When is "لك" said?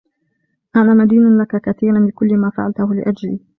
1.37-1.61